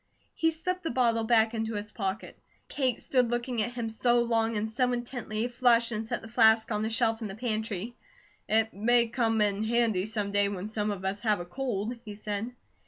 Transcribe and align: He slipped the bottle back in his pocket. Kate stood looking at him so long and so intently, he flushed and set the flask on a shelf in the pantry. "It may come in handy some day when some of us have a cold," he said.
He 0.33 0.49
slipped 0.49 0.81
the 0.81 0.89
bottle 0.89 1.25
back 1.25 1.53
in 1.53 1.63
his 1.63 1.91
pocket. 1.91 2.35
Kate 2.67 2.99
stood 2.99 3.29
looking 3.29 3.61
at 3.61 3.73
him 3.73 3.87
so 3.87 4.19
long 4.23 4.57
and 4.57 4.67
so 4.67 4.91
intently, 4.93 5.41
he 5.41 5.47
flushed 5.47 5.91
and 5.91 6.03
set 6.03 6.23
the 6.23 6.27
flask 6.27 6.71
on 6.71 6.83
a 6.85 6.89
shelf 6.89 7.21
in 7.21 7.27
the 7.27 7.35
pantry. 7.35 7.95
"It 8.49 8.73
may 8.73 9.09
come 9.09 9.41
in 9.41 9.63
handy 9.63 10.07
some 10.07 10.31
day 10.31 10.49
when 10.49 10.65
some 10.65 10.89
of 10.89 11.05
us 11.05 11.21
have 11.21 11.39
a 11.39 11.45
cold," 11.45 11.93
he 12.03 12.15
said. 12.15 12.55